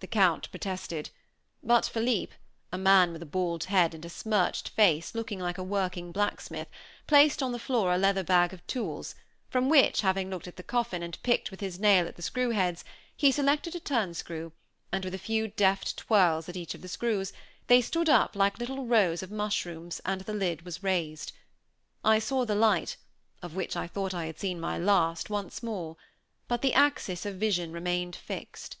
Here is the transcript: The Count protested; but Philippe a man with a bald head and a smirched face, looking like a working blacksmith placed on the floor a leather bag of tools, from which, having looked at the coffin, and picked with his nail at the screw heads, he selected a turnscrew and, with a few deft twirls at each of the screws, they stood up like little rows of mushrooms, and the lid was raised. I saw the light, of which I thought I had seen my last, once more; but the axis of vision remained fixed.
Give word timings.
The 0.00 0.08
Count 0.08 0.50
protested; 0.50 1.10
but 1.62 1.84
Philippe 1.86 2.32
a 2.72 2.76
man 2.78 3.12
with 3.12 3.22
a 3.22 3.26
bald 3.26 3.66
head 3.66 3.94
and 3.94 4.04
a 4.04 4.08
smirched 4.08 4.70
face, 4.70 5.14
looking 5.14 5.38
like 5.38 5.56
a 5.56 5.62
working 5.62 6.10
blacksmith 6.10 6.66
placed 7.06 7.44
on 7.44 7.52
the 7.52 7.60
floor 7.60 7.94
a 7.94 7.96
leather 7.96 8.24
bag 8.24 8.52
of 8.52 8.66
tools, 8.66 9.14
from 9.48 9.68
which, 9.68 10.00
having 10.00 10.30
looked 10.30 10.48
at 10.48 10.56
the 10.56 10.64
coffin, 10.64 11.00
and 11.00 11.22
picked 11.22 11.52
with 11.52 11.60
his 11.60 11.78
nail 11.78 12.08
at 12.08 12.16
the 12.16 12.22
screw 12.22 12.50
heads, 12.50 12.84
he 13.16 13.30
selected 13.30 13.76
a 13.76 13.78
turnscrew 13.78 14.50
and, 14.90 15.04
with 15.04 15.14
a 15.14 15.16
few 15.16 15.46
deft 15.46 15.96
twirls 15.96 16.48
at 16.48 16.56
each 16.56 16.74
of 16.74 16.82
the 16.82 16.88
screws, 16.88 17.32
they 17.68 17.80
stood 17.80 18.08
up 18.08 18.34
like 18.34 18.58
little 18.58 18.84
rows 18.86 19.22
of 19.22 19.30
mushrooms, 19.30 20.00
and 20.04 20.22
the 20.22 20.34
lid 20.34 20.62
was 20.62 20.82
raised. 20.82 21.30
I 22.02 22.18
saw 22.18 22.44
the 22.44 22.56
light, 22.56 22.96
of 23.44 23.54
which 23.54 23.76
I 23.76 23.86
thought 23.86 24.12
I 24.12 24.26
had 24.26 24.40
seen 24.40 24.58
my 24.58 24.76
last, 24.76 25.30
once 25.30 25.62
more; 25.62 25.96
but 26.48 26.62
the 26.62 26.74
axis 26.74 27.24
of 27.24 27.36
vision 27.36 27.72
remained 27.72 28.16
fixed. 28.16 28.76